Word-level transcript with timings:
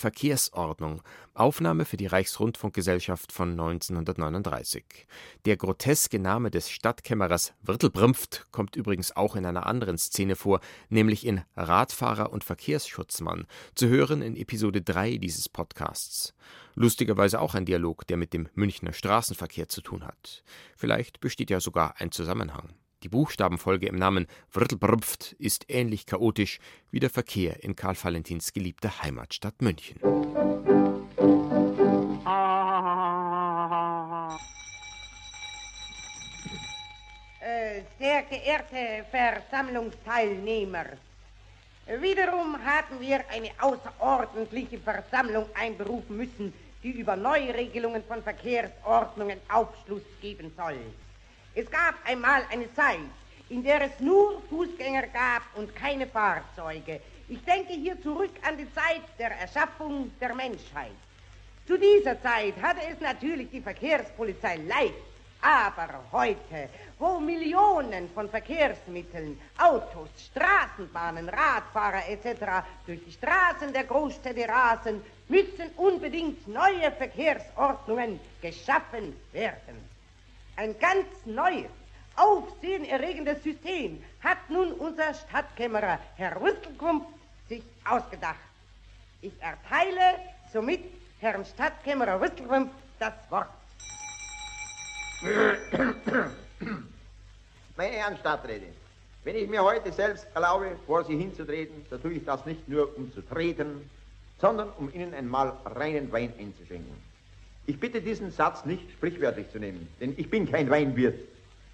Verkehrsordnung, 0.00 1.02
Aufnahme 1.34 1.84
für 1.84 1.98
die 1.98 2.06
Reichsrundfunkgesellschaft 2.06 3.32
von 3.32 3.50
1939. 3.50 5.06
Der 5.44 5.58
groteske 5.58 6.18
Name 6.18 6.50
des 6.50 6.70
Stadtkämmerers 6.70 7.52
Wirtelbrümpft 7.60 8.46
kommt 8.50 8.76
übrigens 8.76 9.14
auch 9.14 9.36
in 9.36 9.44
einer 9.44 9.66
anderen 9.66 9.98
Szene 9.98 10.36
vor, 10.36 10.60
nämlich 10.88 11.26
in 11.26 11.42
Radfahrer 11.54 12.32
und 12.32 12.44
Verkehrsschutzmann, 12.44 13.46
zu 13.74 13.88
hören 13.88 14.22
in 14.22 14.36
Episode 14.36 14.80
3 14.80 15.18
dieses 15.18 15.50
Podcasts. 15.50 16.32
Lustigerweise 16.74 17.38
auch 17.38 17.54
ein 17.54 17.66
Dialog, 17.66 18.06
der 18.06 18.16
mit 18.16 18.32
dem 18.32 18.48
Münchner 18.54 18.94
Straßenverkehr 18.94 19.68
zu 19.68 19.82
tun 19.82 20.06
hat. 20.06 20.42
Vielleicht 20.76 21.20
besteht 21.20 21.50
ja 21.50 21.60
sogar 21.60 22.00
ein 22.00 22.10
Zusammenhang. 22.10 22.72
Die 23.02 23.08
Buchstabenfolge 23.08 23.86
im 23.86 23.96
Namen 23.96 24.26
Vrtlbrpft 24.50 25.32
ist 25.38 25.64
ähnlich 25.68 26.04
chaotisch 26.04 26.58
wie 26.90 27.00
der 27.00 27.08
Verkehr 27.08 27.64
in 27.64 27.74
Karl 27.74 27.96
Valentins 27.96 28.52
geliebter 28.52 29.02
Heimatstadt 29.02 29.62
München. 29.62 29.96
Äh, 37.40 37.82
sehr 37.98 38.22
geehrte 38.24 39.06
Versammlungsteilnehmer, 39.10 40.84
wiederum 42.00 42.62
haben 42.62 43.00
wir 43.00 43.24
eine 43.30 43.50
außerordentliche 43.60 44.78
Versammlung 44.78 45.46
einberufen 45.54 46.18
müssen, 46.18 46.52
die 46.82 46.90
über 46.90 47.16
Neuregelungen 47.16 48.04
von 48.04 48.22
Verkehrsordnungen 48.22 49.38
Aufschluss 49.48 50.02
geben 50.20 50.52
soll. 50.54 50.76
Es 51.54 51.68
gab 51.70 51.94
einmal 52.04 52.44
eine 52.50 52.72
Zeit, 52.74 52.98
in 53.48 53.64
der 53.64 53.82
es 53.82 53.98
nur 53.98 54.40
Fußgänger 54.48 55.08
gab 55.08 55.42
und 55.56 55.74
keine 55.74 56.06
Fahrzeuge. 56.06 57.00
Ich 57.28 57.42
denke 57.44 57.72
hier 57.72 58.00
zurück 58.02 58.32
an 58.42 58.56
die 58.56 58.72
Zeit 58.72 59.02
der 59.18 59.32
Erschaffung 59.32 60.12
der 60.20 60.34
Menschheit. 60.34 60.92
Zu 61.66 61.76
dieser 61.76 62.20
Zeit 62.22 62.54
hatte 62.62 62.80
es 62.88 63.00
natürlich 63.00 63.50
die 63.50 63.60
Verkehrspolizei 63.60 64.56
leicht, 64.56 64.94
aber 65.40 66.02
heute, 66.12 66.68
wo 66.98 67.18
Millionen 67.18 68.08
von 68.10 68.28
Verkehrsmitteln, 68.28 69.40
Autos, 69.58 70.08
Straßenbahnen, 70.26 71.28
Radfahrer 71.28 72.08
etc. 72.08 72.64
durch 72.86 73.00
die 73.04 73.12
Straßen 73.12 73.72
der 73.72 73.84
Großstädte 73.84 74.48
rasen, 74.48 75.02
müssen 75.28 75.70
unbedingt 75.76 76.46
neue 76.46 76.92
Verkehrsordnungen 76.92 78.20
geschaffen 78.40 79.16
werden. 79.32 79.99
Ein 80.60 80.78
ganz 80.78 81.06
neues, 81.24 81.70
aufsehenerregendes 82.16 83.42
System 83.42 84.04
hat 84.22 84.36
nun 84.50 84.72
unser 84.72 85.14
Stadtkämmerer 85.14 85.98
Herr 86.16 86.38
Rüstelkumpf 86.38 87.06
sich 87.48 87.62
ausgedacht. 87.82 88.36
Ich 89.22 89.32
erteile 89.40 90.18
somit 90.52 90.84
Herrn 91.20 91.46
Stadtkämmerer 91.46 92.20
Rüstelkumpf 92.20 92.72
das 92.98 93.14
Wort. 93.30 93.48
Meine 97.78 97.96
Herren 97.96 98.18
Stadträte, 98.18 98.66
wenn 99.24 99.36
ich 99.36 99.48
mir 99.48 99.64
heute 99.64 99.90
selbst 99.90 100.26
erlaube, 100.34 100.76
vor 100.86 101.04
Sie 101.04 101.16
hinzutreten, 101.16 101.86
so 101.88 101.96
tue 101.96 102.12
ich 102.12 102.24
das 102.26 102.44
nicht 102.44 102.68
nur 102.68 102.94
um 102.98 103.10
zu 103.14 103.22
treten, 103.22 103.88
sondern 104.38 104.68
um 104.76 104.92
Ihnen 104.92 105.14
einmal 105.14 105.56
reinen 105.64 106.12
Wein 106.12 106.34
einzuschenken. 106.38 107.09
Ich 107.66 107.78
bitte 107.78 108.00
diesen 108.00 108.30
Satz 108.30 108.64
nicht 108.64 108.90
sprichwörtlich 108.92 109.50
zu 109.50 109.58
nehmen, 109.58 109.88
denn 110.00 110.14
ich 110.16 110.30
bin 110.30 110.50
kein 110.50 110.70
Weinwirt, 110.70 111.18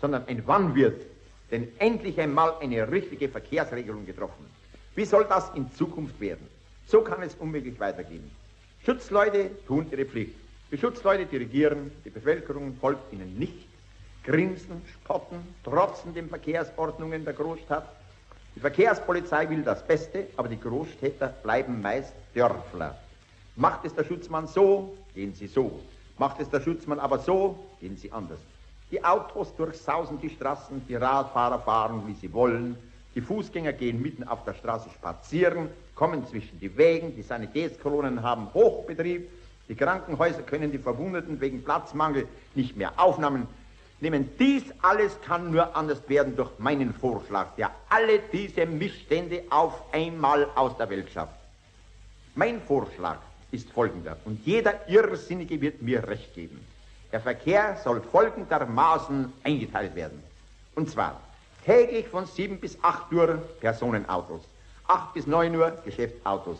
sondern 0.00 0.26
ein 0.26 0.46
Wannwirt, 0.46 1.02
denn 1.50 1.68
endlich 1.78 2.20
einmal 2.20 2.54
eine 2.60 2.90
richtige 2.90 3.28
Verkehrsregelung 3.28 4.06
getroffen. 4.06 4.46
Wie 4.94 5.04
soll 5.04 5.24
das 5.24 5.50
in 5.54 5.70
Zukunft 5.72 6.20
werden? 6.20 6.46
So 6.86 7.02
kann 7.02 7.22
es 7.22 7.34
unmöglich 7.36 7.78
weitergehen. 7.80 8.30
Schutzleute 8.84 9.50
tun 9.66 9.86
ihre 9.90 10.04
Pflicht. 10.04 10.34
Die 10.70 10.78
Schutzleute 10.78 11.26
dirigieren, 11.26 11.90
die 12.04 12.10
Bevölkerung 12.10 12.76
folgt 12.80 13.12
ihnen 13.12 13.38
nicht, 13.38 13.68
grinsen, 14.24 14.82
spotten, 14.92 15.36
trotzen 15.62 16.14
den 16.14 16.28
Verkehrsordnungen 16.28 17.24
der 17.24 17.34
Großstadt. 17.34 17.88
Die 18.56 18.60
Verkehrspolizei 18.60 19.48
will 19.48 19.62
das 19.62 19.86
Beste, 19.86 20.26
aber 20.36 20.48
die 20.48 20.60
Großstädter 20.60 21.28
bleiben 21.28 21.80
meist 21.80 22.12
Dörfler. 22.34 22.98
Macht 23.56 23.84
es 23.84 23.94
der 23.94 24.04
Schutzmann 24.04 24.46
so, 24.48 24.96
gehen 25.14 25.32
sie 25.32 25.46
so. 25.46 25.80
Macht 26.18 26.40
es 26.40 26.50
der 26.50 26.60
Schutzmann 26.60 26.98
aber 26.98 27.18
so, 27.18 27.58
gehen 27.80 27.96
sie 27.96 28.10
anders. 28.10 28.38
Die 28.90 29.02
Autos 29.04 29.54
durchsausen 29.56 30.20
die 30.20 30.30
Straßen, 30.30 30.86
die 30.88 30.96
Radfahrer 30.96 31.60
fahren, 31.60 32.02
wie 32.06 32.14
sie 32.14 32.32
wollen, 32.32 32.76
die 33.14 33.20
Fußgänger 33.20 33.72
gehen 33.72 34.02
mitten 34.02 34.24
auf 34.24 34.44
der 34.44 34.54
Straße 34.54 34.90
spazieren, 34.90 35.68
kommen 35.94 36.26
zwischen 36.26 36.58
die 36.58 36.76
Wegen, 36.76 37.14
die 37.14 37.22
Sanitätskolonnen 37.22 38.22
haben 38.22 38.52
Hochbetrieb, 38.52 39.30
die 39.68 39.74
Krankenhäuser 39.76 40.42
können 40.42 40.72
die 40.72 40.78
Verwundeten 40.78 41.40
wegen 41.40 41.62
Platzmangel 41.62 42.26
nicht 42.54 42.76
mehr 42.76 42.92
aufnehmen. 42.96 43.46
Nehmen 44.00 44.30
dies 44.38 44.64
alles 44.82 45.18
kann 45.22 45.52
nur 45.52 45.74
anders 45.76 46.06
werden 46.08 46.36
durch 46.36 46.50
meinen 46.58 46.92
Vorschlag, 46.92 47.54
der 47.56 47.70
alle 47.88 48.18
diese 48.32 48.66
Missstände 48.66 49.44
auf 49.48 49.80
einmal 49.92 50.48
aus 50.56 50.76
der 50.76 50.90
Welt 50.90 51.08
schafft. 51.10 51.38
Mein 52.34 52.60
Vorschlag 52.60 53.18
ist 53.54 53.70
folgender, 53.70 54.16
und 54.24 54.44
jeder 54.44 54.88
Irrsinnige 54.88 55.60
wird 55.60 55.80
mir 55.80 56.06
recht 56.06 56.34
geben. 56.34 56.60
Der 57.12 57.20
Verkehr 57.20 57.76
soll 57.82 58.00
folgendermaßen 58.00 59.32
eingeteilt 59.44 59.94
werden. 59.94 60.22
Und 60.74 60.90
zwar 60.90 61.20
täglich 61.64 62.08
von 62.08 62.26
7 62.26 62.58
bis 62.58 62.76
8 62.82 63.12
Uhr 63.12 63.42
Personenautos, 63.60 64.42
8 64.88 65.14
bis 65.14 65.26
9 65.26 65.54
Uhr 65.54 65.78
Geschäftsautos, 65.84 66.58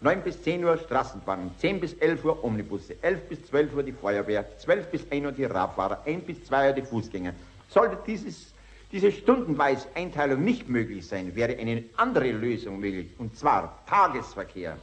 9 0.00 0.22
bis 0.22 0.42
10 0.42 0.64
Uhr 0.64 0.78
Straßenbahnen, 0.78 1.50
10 1.58 1.80
bis 1.80 1.92
11 1.94 2.24
Uhr 2.24 2.42
Omnibusse, 2.42 2.96
11 3.02 3.28
bis 3.28 3.46
12 3.48 3.74
Uhr 3.74 3.82
die 3.82 3.92
Feuerwehr, 3.92 4.46
12 4.58 4.86
bis 4.86 5.02
1 5.10 5.26
Uhr 5.26 5.32
die 5.32 5.44
Radfahrer, 5.44 6.00
1 6.06 6.24
bis 6.24 6.44
2 6.44 6.68
Uhr 6.68 6.72
die 6.72 6.82
Fußgänger. 6.82 7.34
Sollte 7.68 7.98
dieses, 8.06 8.54
diese 8.90 9.12
stundenweise 9.12 9.86
Einteilung 9.94 10.42
nicht 10.42 10.68
möglich 10.68 11.06
sein, 11.06 11.36
wäre 11.36 11.58
eine 11.58 11.84
andere 11.98 12.32
Lösung 12.32 12.80
möglich, 12.80 13.08
und 13.18 13.36
zwar 13.36 13.84
Tagesverkehr. 13.86 14.78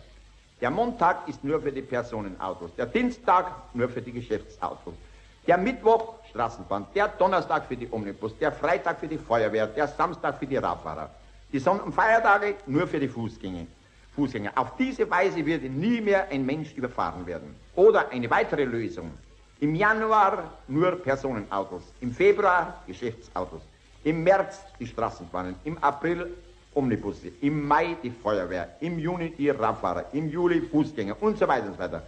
Der 0.60 0.72
Montag 0.72 1.28
ist 1.28 1.44
nur 1.44 1.62
für 1.62 1.72
die 1.72 1.84
Personenautos, 1.84 2.74
der 2.76 2.88
Dienstag 2.88 3.52
nur 3.76 3.88
für 3.90 4.02
die 4.02 4.12
Geschäftsautos, 4.12 4.96
der 5.46 5.58
Mittwoch 5.58 6.16
Straßenbahn, 6.32 6.88
der 6.96 7.10
Donnerstag 7.10 7.66
für 7.68 7.78
die 7.78 7.88
Omnibus, 7.92 8.36
der 8.40 8.52
Freitag 8.52 9.00
für 9.00 9.08
die 9.08 9.20
Feuerwehr, 9.20 9.68
der 9.68 9.88
Samstag 9.88 10.40
für 10.40 10.48
die 10.48 10.58
Radfahrer, 10.58 11.12
die 11.54 11.60
Sonn- 11.60 11.80
und 11.80 11.94
Feiertage 11.94 12.56
nur 12.66 12.88
für 12.88 13.00
die 13.00 13.08
Fußgänger. 13.08 13.68
Fußgänger. 14.16 14.52
Auf 14.56 14.76
diese 14.78 15.08
Weise 15.10 15.46
würde 15.46 15.70
nie 15.70 16.02
mehr 16.02 16.28
ein 16.30 16.44
Mensch 16.44 16.74
überfahren 16.74 17.26
werden. 17.28 17.56
Oder 17.76 18.10
eine 18.10 18.28
weitere 18.32 18.64
Lösung. 18.64 19.12
Im 19.60 19.76
Januar 19.76 20.54
nur 20.68 20.96
Personenautos, 20.96 21.84
im 22.02 22.12
Februar 22.12 22.82
Geschäftsautos, 22.88 23.62
im 24.04 24.24
März 24.24 24.62
die 24.80 24.88
Straßenbahnen, 24.88 25.56
im 25.66 25.78
April 25.84 26.36
Omnibusse, 26.78 27.32
im 27.42 27.68
Mai 27.68 27.98
die 28.04 28.12
Feuerwehr, 28.12 28.78
im 28.82 29.00
Juni 29.00 29.32
die 29.32 29.50
Radfahrer, 29.50 30.06
im 30.14 30.30
Juli 30.30 30.62
Fußgänger 30.62 31.16
und 31.20 31.38
so 31.40 31.48
weiter 31.48 31.66
und 31.66 31.74
so 31.74 31.80
weiter. 31.80 32.04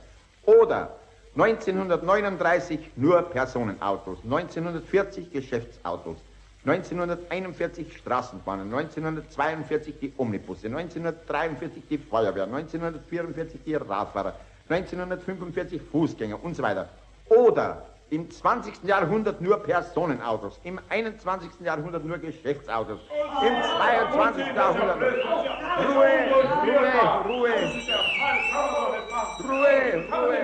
Oder 0.46 0.96
1939 1.35 2.91
nur 2.96 3.22
Personenautos, 3.24 4.19
1940 4.24 5.31
Geschäftsautos, 5.31 6.18
1941 6.66 7.97
Straßenbahnen, 7.97 8.72
1942 8.72 9.96
die 10.00 10.13
Omnibusse, 10.18 10.68
1943 10.68 11.84
die 11.90 11.97
Feuerwehr, 11.97 12.44
1944 12.44 13.62
die 13.66 13.75
Radfahrer, 13.75 14.36
1945 14.69 15.81
Fußgänger 15.91 16.44
und 16.44 16.56
so 16.56 16.62
weiter. 16.62 16.90
Oder 17.28 17.86
im 18.09 18.30
20. 18.30 18.84
Jahrhundert 18.84 19.42
nur 19.42 19.58
Personenautos, 19.58 20.59
im 20.64 20.80
21. 20.90 21.50
Jahrhundert 21.62 22.03
nur 22.06 22.18
Geschäftsautos, 22.18 23.00
im 23.45 23.62
22. 24.12 24.48
Jahrhundert 24.56 24.98
Ruhe, 25.00 26.10
Ruhe, 26.36 26.80
Ruhe, 27.25 27.39
Ruhe, 27.39 27.56
Ruhe, 29.44 30.06
Ruhe, 30.18 30.38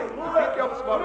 ich 0.00 0.16
bitte 0.16 0.64
ums 0.64 0.86
Wort. 0.86 1.02